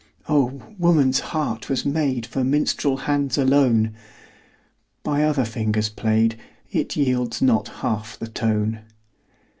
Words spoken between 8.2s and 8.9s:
tone.